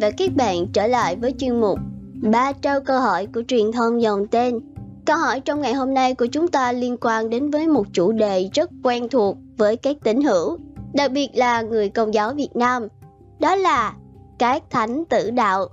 [0.00, 1.78] Và các bạn trở lại với chuyên mục
[2.22, 4.60] Ba trao câu hỏi của truyền thông dòng tên.
[5.04, 8.12] Câu hỏi trong ngày hôm nay của chúng ta liên quan đến với một chủ
[8.12, 10.58] đề rất quen thuộc với các tín hữu,
[10.94, 12.88] đặc biệt là người công giáo Việt Nam.
[13.38, 13.94] Đó là
[14.38, 15.68] các thánh tử đạo.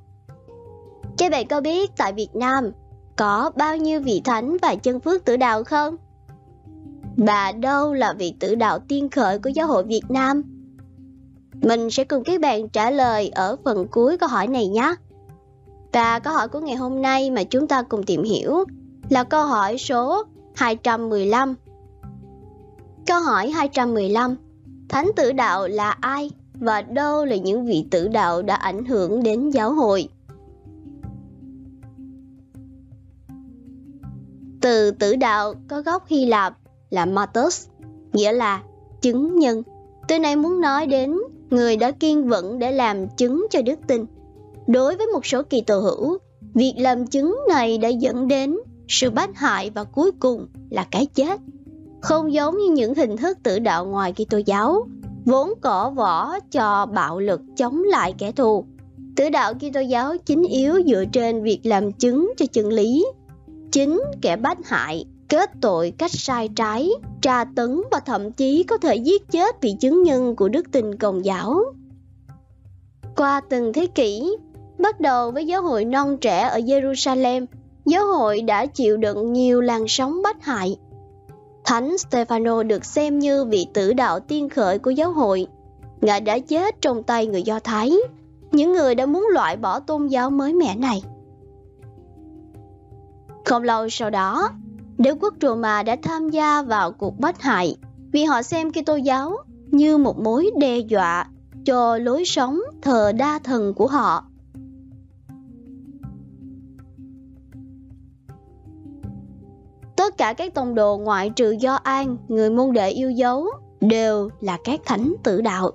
[1.18, 2.72] Các bạn có biết tại Việt Nam
[3.16, 5.96] có bao nhiêu vị thánh và chân phước tử đạo không?
[7.18, 10.57] Và đâu là vị tử đạo tiên khởi của giáo hội Việt Nam?
[11.62, 14.96] Mình sẽ cùng các bạn trả lời ở phần cuối câu hỏi này nhé.
[15.94, 18.64] Và câu hỏi của ngày hôm nay mà chúng ta cùng tìm hiểu
[19.10, 20.24] là câu hỏi số
[20.56, 21.56] 215.
[23.08, 24.36] Câu hỏi 215.
[24.90, 29.24] Thánh tử đạo là ai và đâu là những vị tử đạo đã ảnh hưởng
[29.24, 30.10] đến giáo hội?
[34.62, 36.58] Từ tử đạo có gốc Hy Lạp
[36.90, 37.68] là matos,
[38.14, 38.62] nghĩa là
[39.02, 39.64] chứng nhân.
[40.08, 41.16] Từ này muốn nói đến
[41.50, 44.06] người đã kiên vững để làm chứng cho đức tin.
[44.68, 46.18] Đối với một số kỳ tổ hữu,
[46.54, 51.06] việc làm chứng này đã dẫn đến sự bách hại và cuối cùng là cái
[51.06, 51.40] chết.
[52.02, 54.88] Không giống như những hình thức tử đạo ngoài Kitô giáo,
[55.26, 58.66] vốn cỏ vỏ cho bạo lực chống lại kẻ thù.
[59.16, 63.06] Tử đạo Kitô giáo chính yếu dựa trên việc làm chứng cho chân lý.
[63.72, 66.90] Chính kẻ bách hại kết tội cách sai trái,
[67.22, 70.98] tra tấn và thậm chí có thể giết chết vị chứng nhân của đức tin
[70.98, 71.64] công giáo.
[73.16, 74.38] Qua từng thế kỷ,
[74.80, 77.46] bắt đầu với giáo hội non trẻ ở Jerusalem,
[77.86, 80.78] giáo hội đã chịu đựng nhiều làn sóng bách hại.
[81.64, 85.48] Thánh Stefano được xem như vị tử đạo tiên khởi của giáo hội.
[86.02, 87.94] Ngài đã chết trong tay người Do Thái,
[88.52, 91.04] những người đã muốn loại bỏ tôn giáo mới mẻ này.
[93.46, 94.50] Không lâu sau đó,
[94.98, 97.78] đế quốc Roma đã tham gia vào cuộc bách hại
[98.12, 99.38] vì họ xem Kitô giáo
[99.72, 101.28] như một mối đe dọa
[101.66, 104.26] cho lối sống thờ đa thần của họ.
[109.96, 113.48] Tất cả các tông đồ ngoại trừ Do An, người môn đệ yêu dấu,
[113.82, 115.72] đều là các thánh tử đạo.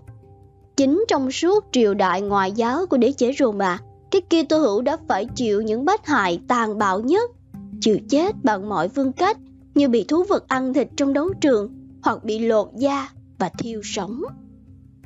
[0.77, 3.79] Chính trong suốt triều đại ngoại giáo của đế chế Roma,
[4.11, 7.31] các Kitô hữu đã phải chịu những bách hại tàn bạo nhất
[7.83, 9.39] chịu chết bằng mọi phương cách
[9.75, 11.73] như bị thú vật ăn thịt trong đấu trường
[12.03, 14.23] hoặc bị lột da và thiêu sống.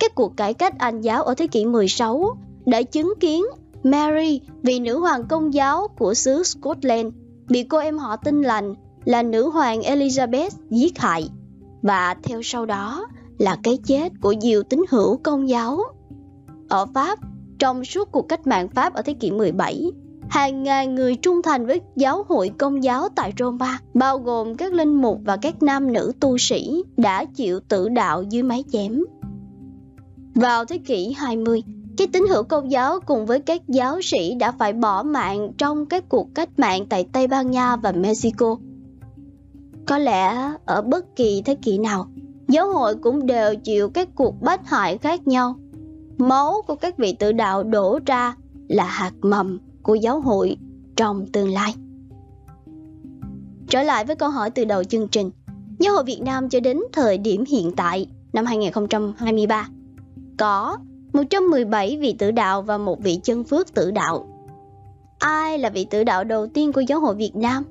[0.01, 2.37] Các cuộc cải cách Anh giáo ở thế kỷ 16
[2.67, 3.45] đã chứng kiến
[3.83, 7.15] Mary, vị nữ hoàng công giáo của xứ Scotland,
[7.49, 8.75] bị cô em họ tin lành
[9.05, 11.29] là nữ hoàng Elizabeth giết hại
[11.83, 13.07] và theo sau đó
[13.39, 15.81] là cái chết của nhiều tín hữu công giáo.
[16.69, 17.19] Ở Pháp,
[17.59, 19.93] trong suốt cuộc cách mạng Pháp ở thế kỷ 17,
[20.29, 24.73] hàng ngàn người trung thành với giáo hội công giáo tại Roma, bao gồm các
[24.73, 29.03] linh mục và các nam nữ tu sĩ đã chịu tử đạo dưới máy chém.
[30.35, 31.63] Vào thế kỷ 20,
[31.97, 35.87] các tín hữu công giáo cùng với các giáo sĩ đã phải bỏ mạng trong
[35.87, 38.57] các cuộc cách mạng tại Tây Ban Nha và Mexico.
[39.87, 42.07] Có lẽ ở bất kỳ thế kỷ nào,
[42.49, 45.57] giáo hội cũng đều chịu các cuộc bách hại khác nhau.
[46.19, 48.35] Máu của các vị tự đạo đổ ra
[48.69, 50.57] là hạt mầm của giáo hội
[50.97, 51.75] trong tương lai.
[53.69, 55.31] Trở lại với câu hỏi từ đầu chương trình,
[55.79, 59.69] giáo hội Việt Nam cho đến thời điểm hiện tại năm 2023
[60.39, 60.77] có
[61.13, 64.27] 117 vị tử đạo và một vị chân phước tử đạo.
[65.19, 67.65] Ai là vị tử đạo đầu tiên của giáo hội Việt Nam?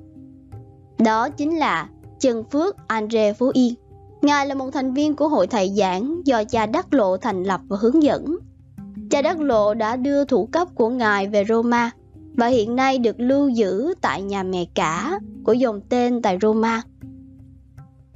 [0.98, 1.88] Đó chính là
[2.20, 3.74] chân phước Andre Phú Yên.
[4.22, 7.60] Ngài là một thành viên của hội thầy giảng do cha Đắc Lộ thành lập
[7.68, 8.36] và hướng dẫn.
[9.10, 11.90] Cha Đắc Lộ đã đưa thủ cấp của Ngài về Roma
[12.36, 16.82] và hiện nay được lưu giữ tại nhà mẹ cả của dòng tên tại Roma.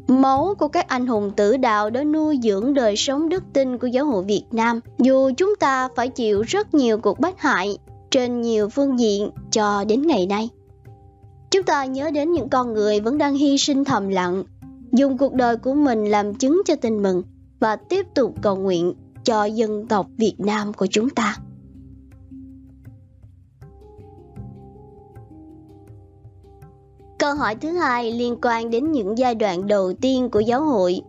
[0.08, 3.87] Máu của các anh hùng tử đạo đã nuôi dưỡng đời sống đức tin của
[3.87, 7.78] giáo hội Việt Nam, dù chúng ta phải chịu rất nhiều cuộc bách hại
[8.11, 10.49] trên nhiều phương diện cho đến ngày nay.
[11.50, 14.44] Chúng ta nhớ đến những con người vẫn đang hy sinh thầm lặng,
[14.93, 17.22] dùng cuộc đời của mình làm chứng cho tin mừng
[17.61, 18.94] và tiếp tục cầu nguyện
[19.25, 21.37] cho dân tộc Việt Nam của chúng ta.
[27.20, 31.00] Câu hỏi thứ hai liên quan đến những giai đoạn đầu tiên của giáo hội.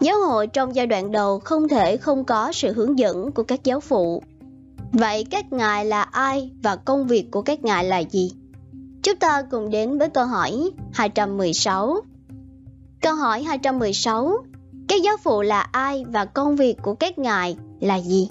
[0.00, 3.64] Giáo hội trong giai đoạn đầu không thể không có sự hướng dẫn của các
[3.64, 4.22] giáo phụ.
[4.92, 8.32] Vậy các ngài là ai và công việc của các ngài là gì?
[9.02, 11.96] Chúng ta cùng đến với câu hỏi 216.
[13.00, 14.44] Câu hỏi 216.
[14.88, 18.30] Các giáo phụ là ai và công việc của các ngài là gì?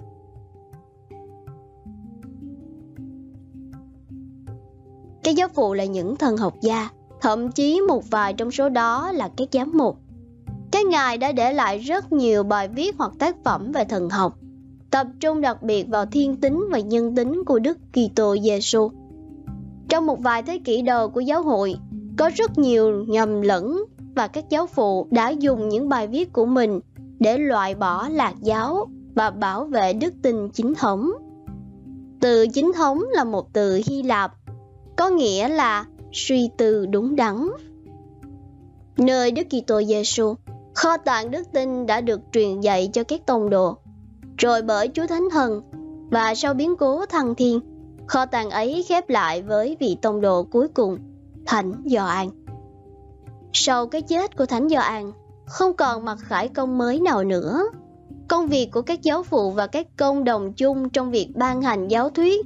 [5.23, 6.89] Các giáo phụ là những thần học gia,
[7.21, 9.97] thậm chí một vài trong số đó là các giám mục.
[10.71, 14.38] Các ngài đã để lại rất nhiều bài viết hoặc tác phẩm về thần học,
[14.91, 18.89] tập trung đặc biệt vào thiên tính và nhân tính của Đức Kitô Giêsu.
[19.89, 21.75] Trong một vài thế kỷ đầu của giáo hội,
[22.18, 23.83] có rất nhiều nhầm lẫn
[24.15, 26.79] và các giáo phụ đã dùng những bài viết của mình
[27.19, 31.12] để loại bỏ lạc giáo và bảo vệ đức tin chính thống.
[32.19, 34.33] Từ chính thống là một từ Hy Lạp,
[34.97, 37.47] có nghĩa là suy tư đúng đắn.
[38.97, 40.35] Nơi Đức Kitô Giêsu,
[40.75, 43.77] kho tàng đức tin đã được truyền dạy cho các tông đồ,
[44.37, 45.61] rồi bởi Chúa Thánh Thần
[46.11, 47.59] và sau biến cố thăng thiên,
[48.07, 50.97] kho tàng ấy khép lại với vị tông đồ cuối cùng,
[51.45, 52.29] Thánh Gioan.
[53.53, 55.11] Sau cái chết của Thánh Gioan,
[55.45, 57.63] không còn mặt khải công mới nào nữa.
[58.27, 61.87] Công việc của các giáo phụ và các công đồng chung trong việc ban hành
[61.87, 62.45] giáo thuyết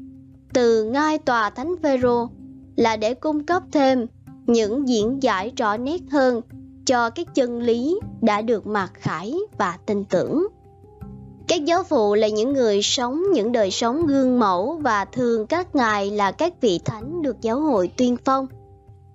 [0.53, 2.27] từ ngai tòa Thánh Phêrô
[2.75, 4.05] là để cung cấp thêm
[4.47, 6.41] những diễn giải rõ nét hơn
[6.85, 10.47] cho các chân lý đã được mặc khải và tin tưởng.
[11.47, 15.75] Các giáo phụ là những người sống những đời sống gương mẫu và thường các
[15.75, 18.47] ngài là các vị thánh được giáo hội tuyên phong.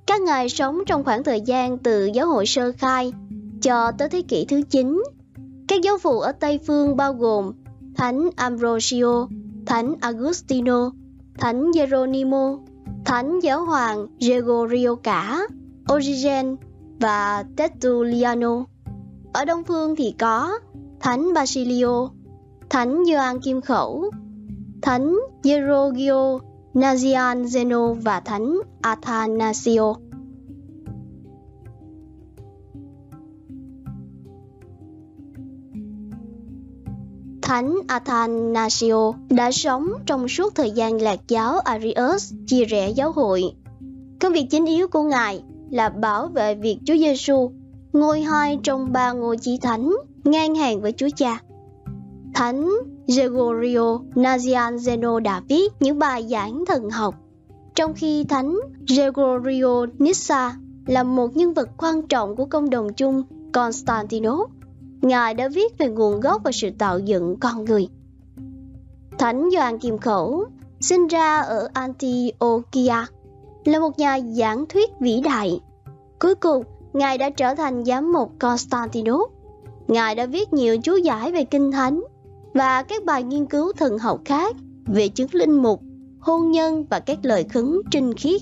[0.06, 3.12] Các ngài sống trong khoảng thời gian từ giáo hội sơ khai
[3.62, 5.02] cho tới thế kỷ thứ 9.
[5.68, 7.52] Các giáo phụ ở Tây Phương bao gồm
[7.96, 9.28] Thánh Ambrosio,
[9.66, 10.90] Thánh Agustino,
[11.38, 12.58] Thánh Geronimo,
[13.04, 15.46] Thánh Giáo hoàng Gregorio cả,
[15.92, 16.56] Origen
[17.00, 18.64] và Tertulliano.
[19.32, 20.58] Ở Đông Phương thì có
[21.00, 22.08] Thánh Basilio,
[22.70, 24.10] Thánh Gioan Kim Khẩu,
[24.82, 26.38] Thánh Gerogio
[26.74, 29.94] Nazian Zeno và Thánh Athanasio.
[37.50, 43.42] Thánh Athanasio đã sống trong suốt thời gian lạc giáo Arius chia rẽ giáo hội.
[44.20, 47.50] Công việc chính yếu của Ngài là bảo vệ việc Chúa Giêsu
[47.92, 49.92] ngôi hai trong ba ngôi chí thánh
[50.24, 51.40] ngang hàng với Chúa Cha.
[52.34, 52.70] Thánh
[53.06, 57.14] Gregorio Nazianzeno đã viết những bài giảng thần học,
[57.74, 58.56] trong khi Thánh
[58.88, 63.22] Gregorio Nissa là một nhân vật quan trọng của công đồng chung
[63.52, 64.59] Constantinople
[65.02, 67.88] Ngài đã viết về nguồn gốc và sự tạo dựng con người.
[69.18, 70.44] Thánh Doan Kim Khẩu
[70.80, 73.04] sinh ra ở Antiochia,
[73.64, 75.60] là một nhà giảng thuyết vĩ đại.
[76.18, 79.36] Cuối cùng, Ngài đã trở thành giám mục Constantinople.
[79.88, 82.00] Ngài đã viết nhiều chú giải về Kinh Thánh
[82.54, 85.80] và các bài nghiên cứu thần học khác về chứng linh mục,
[86.20, 88.40] hôn nhân và các lời khấn trinh khiết.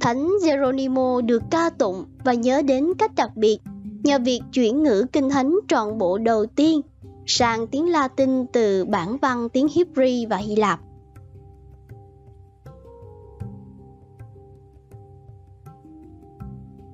[0.00, 3.58] Thánh Geronimo được ca tụng và nhớ đến cách đặc biệt
[4.04, 6.80] nhờ việc chuyển ngữ kinh thánh trọn bộ đầu tiên
[7.26, 10.80] sang tiếng Latin từ bản văn tiếng Hebrew và Hy Lạp.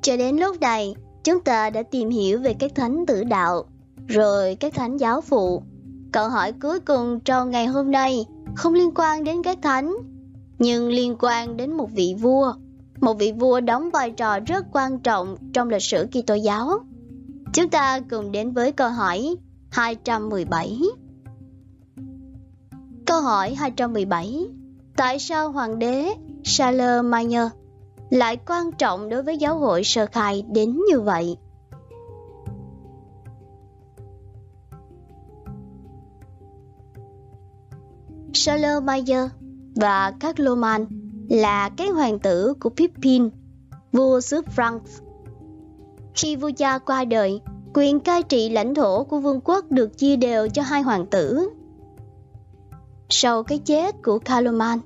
[0.02, 3.64] Cho đến lúc này, chúng ta đã tìm hiểu về các thánh tử đạo,
[4.08, 5.62] rồi các thánh giáo phụ.
[6.12, 8.26] Câu hỏi cuối cùng trong ngày hôm nay
[8.56, 9.94] không liên quan đến các thánh,
[10.58, 12.52] nhưng liên quan đến một vị vua.
[13.00, 16.78] Một vị vua đóng vai trò rất quan trọng trong lịch sử Kitô giáo.
[17.52, 19.36] Chúng ta cùng đến với câu hỏi
[19.70, 20.80] 217.
[23.06, 24.46] Câu hỏi 217.
[24.96, 27.48] Tại sao hoàng đế Charlemagne
[28.10, 31.36] lại quan trọng đối với giáo hội sơ khai đến như vậy?
[38.32, 39.28] Charlemagne
[39.76, 40.86] và Carloman
[41.28, 43.30] là các hoàng tử của Pippin,
[43.92, 45.09] vua xứ France
[46.14, 47.40] khi vua cha qua đời,
[47.74, 51.50] quyền cai trị lãnh thổ của vương quốc được chia đều cho hai hoàng tử.
[53.08, 54.78] Sau cái chết của Kaloman,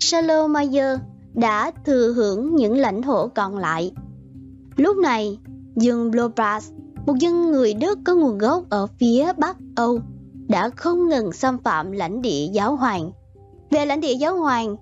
[0.00, 0.98] Salomayer
[1.34, 3.92] đã thừa hưởng những lãnh thổ còn lại.
[4.76, 5.38] Lúc này,
[5.76, 6.70] dân Blobras,
[7.06, 10.00] một dân người Đức có nguồn gốc ở phía Bắc Âu,
[10.48, 13.12] đã không ngừng xâm phạm lãnh địa giáo hoàng.
[13.70, 14.76] Về lãnh địa giáo hoàng,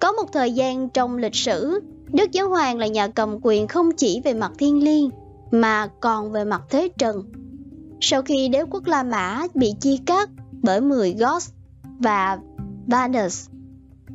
[0.00, 1.80] có một thời gian trong lịch sử,
[2.12, 5.10] Đức Giáo Hoàng là nhà cầm quyền không chỉ về mặt thiên liêng,
[5.50, 7.22] mà còn về mặt thế trần.
[8.00, 10.30] Sau khi đế quốc La Mã bị chia cắt
[10.62, 11.50] bởi 10 Goths
[11.98, 12.38] và
[12.86, 13.48] Vandals,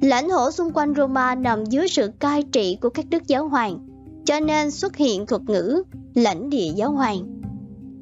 [0.01, 3.79] lãnh thổ xung quanh Roma nằm dưới sự cai trị của các đức giáo hoàng,
[4.25, 7.41] cho nên xuất hiện thuật ngữ lãnh địa giáo hoàng.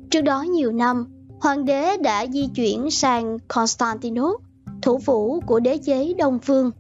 [0.10, 1.08] Trước đó nhiều năm,
[1.40, 4.46] hoàng đế đã di chuyển sang Constantinople,
[4.82, 6.72] thủ phủ của đế chế Đông Phương.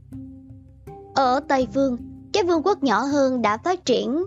[1.15, 1.97] Ở Tây Phương,
[2.35, 4.23] các vương quốc nhỏ hơn đã phát triển.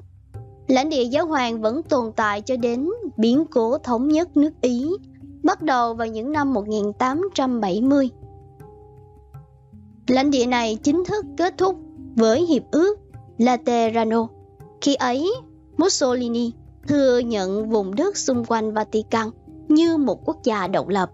[0.69, 4.91] Lãnh địa giáo hoàng vẫn tồn tại cho đến biến cố thống nhất nước Ý,
[5.43, 8.11] bắt đầu vào những năm 1870.
[10.07, 11.77] Lãnh địa này chính thức kết thúc
[12.17, 12.99] với hiệp ước
[13.39, 14.29] Laterano.
[14.81, 15.33] Khi ấy,
[15.77, 16.53] Mussolini
[16.87, 19.29] thừa nhận vùng đất xung quanh Vatican
[19.69, 21.11] như một quốc gia độc lập.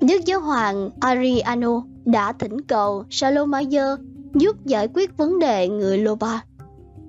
[0.00, 3.98] Đức Giáo hoàng Ariano đã thỉnh cầu Salomayer
[4.34, 6.44] giúp giải quyết vấn đề người Loba.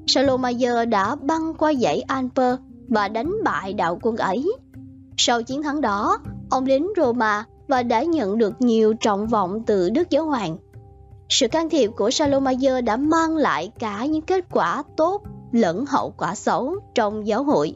[0.08, 2.56] Salomayer đã băng qua dãy Alper
[2.88, 4.53] và đánh bại đạo quân ấy.
[5.18, 6.18] Sau chiến thắng đó,
[6.50, 10.58] ông đến Roma và đã nhận được nhiều trọng vọng từ Đức Giáo Hoàng.
[11.30, 16.13] Sự can thiệp của Salomayer đã mang lại cả những kết quả tốt lẫn hậu
[16.18, 17.75] quả xấu trong giáo hội.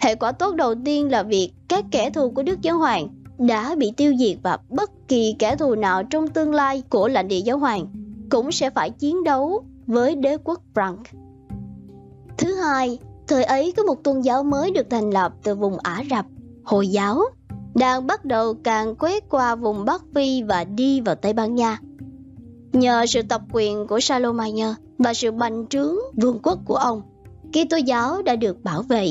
[0.00, 3.74] Hệ quả tốt đầu tiên là việc các kẻ thù của Đức Giáo Hoàng đã
[3.74, 7.40] bị tiêu diệt và bất kỳ kẻ thù nào trong tương lai của lãnh địa
[7.40, 7.86] giáo hoàng
[8.30, 11.02] cũng sẽ phải chiến đấu với đế quốc Frank.
[12.38, 16.02] Thứ hai, thời ấy có một tôn giáo mới được thành lập từ vùng Ả
[16.10, 16.26] Rập,
[16.64, 17.22] Hồi giáo,
[17.74, 21.78] đang bắt đầu càng quét qua vùng Bắc Phi và đi vào Tây Ban Nha.
[22.72, 27.02] Nhờ sự tập quyền của Salomon và sự bành trướng vương quốc của ông,
[27.52, 29.08] Kitô giáo đã được bảo vệ.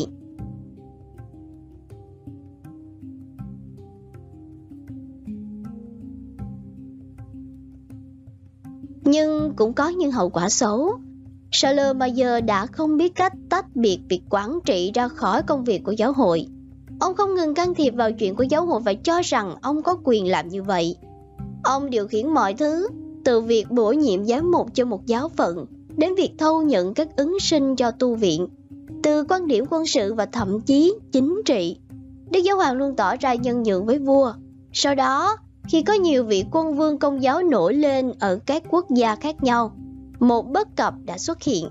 [9.57, 10.99] Cũng có những hậu quả xấu.
[11.51, 15.91] Salomayer đã không biết cách tách biệt việc quản trị ra khỏi công việc của
[15.91, 16.47] giáo hội.
[16.99, 19.97] Ông không ngừng can thiệp vào chuyện của giáo hội và cho rằng ông có
[20.03, 20.95] quyền làm như vậy.
[21.63, 22.87] Ông điều khiển mọi thứ,
[23.25, 25.65] từ việc bổ nhiệm giám mục cho một giáo phận
[25.97, 28.47] đến việc thâu nhận các ứng sinh cho tu viện,
[29.03, 31.77] từ quan điểm quân sự và thậm chí chính trị.
[32.31, 34.33] Đức Giáo Hoàng luôn tỏ ra nhân nhượng với vua.
[34.73, 35.37] Sau đó,
[35.67, 39.43] khi có nhiều vị quân vương công giáo nổi lên ở các quốc gia khác
[39.43, 39.71] nhau,
[40.19, 41.69] một bất cập đã xuất hiện.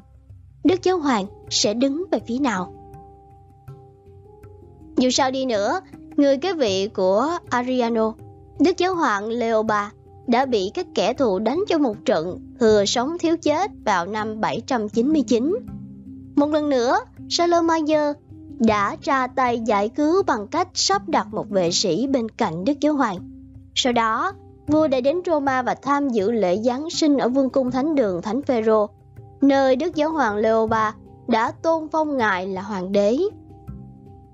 [0.64, 2.72] Đức Giáo Hoàng sẽ đứng về phía nào?
[4.96, 5.80] Dù sao đi nữa,
[6.16, 8.12] người kế vị của Ariano,
[8.60, 9.76] Đức Giáo Hoàng Leo III,
[10.26, 14.40] đã bị các kẻ thù đánh cho một trận thừa sống thiếu chết vào năm
[14.40, 15.56] 799.
[16.36, 16.98] Một lần nữa,
[17.30, 18.16] Salomayer
[18.58, 22.80] đã ra tay giải cứu bằng cách sắp đặt một vệ sĩ bên cạnh Đức
[22.80, 23.35] Giáo Hoàng.
[23.76, 24.32] Sau đó,
[24.66, 28.22] vua đã đến Roma và tham dự lễ Giáng sinh ở vương cung thánh đường
[28.22, 28.88] Thánh Phêrô,
[29.40, 30.78] nơi Đức Giáo hoàng Leo III
[31.28, 33.18] đã tôn phong ngài là hoàng đế.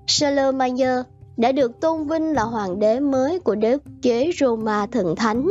[0.07, 0.99] Salamander
[1.37, 5.47] đã được tôn vinh là hoàng đế mới của đế chế Roma thần thánh,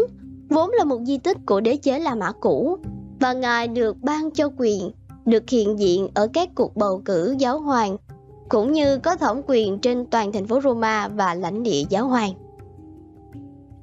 [0.51, 2.79] vốn là một di tích của đế chế La Mã cũ,
[3.21, 4.91] và ngài được ban cho quyền
[5.27, 7.97] được hiện diện ở các cuộc bầu cử giáo hoàng,
[8.49, 12.33] cũng như có thẩm quyền trên toàn thành phố Roma và lãnh địa giáo hoàng.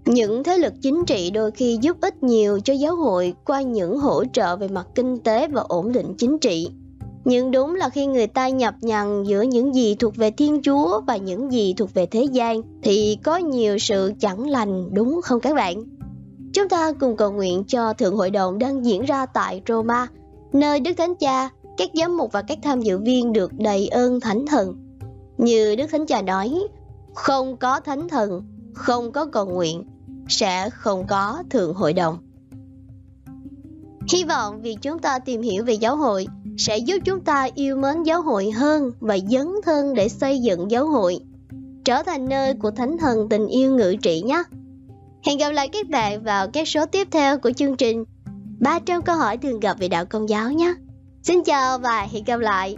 [0.10, 4.00] Những thế lực chính trị đôi khi giúp ích nhiều cho giáo hội qua những
[4.00, 6.70] hỗ trợ về mặt kinh tế và ổn định chính trị.
[7.26, 11.02] Nhưng đúng là khi người ta nhập nhằn giữa những gì thuộc về Thiên Chúa
[11.08, 15.40] và những gì thuộc về thế gian thì có nhiều sự chẳng lành đúng không
[15.40, 15.84] các bạn?
[16.54, 20.08] Chúng ta cùng cầu nguyện cho Thượng Hội đồng đang diễn ra tại Roma,
[20.54, 24.20] nơi Đức Thánh Cha, các giám mục và các tham dự viên được đầy ơn
[24.20, 24.76] thánh thần.
[25.38, 26.54] Như Đức Thánh Cha nói,
[27.14, 29.84] không có thánh thần, không có cầu nguyện,
[30.30, 32.18] sẽ không có thượng hội đồng.
[34.14, 37.76] Hy vọng việc chúng ta tìm hiểu về giáo hội sẽ giúp chúng ta yêu
[37.76, 41.20] mến giáo hội hơn và dấn thân để xây dựng giáo hội,
[41.86, 44.44] trở thành nơi của thánh thần tình yêu ngự trị nhé.
[45.26, 48.04] Hẹn gặp lại các bạn vào các số tiếp theo của chương trình
[48.60, 50.74] 300 câu hỏi thường gặp về đạo công giáo nhé.
[51.24, 52.78] Xin chào và hẹn gặp lại.